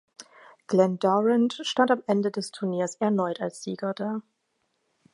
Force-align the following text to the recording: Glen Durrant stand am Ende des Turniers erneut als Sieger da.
Glen 0.65 0.97
Durrant 0.97 1.59
stand 1.61 1.91
am 1.91 2.01
Ende 2.07 2.31
des 2.31 2.49
Turniers 2.49 2.95
erneut 2.95 3.39
als 3.39 3.61
Sieger 3.61 3.93
da. 3.93 4.23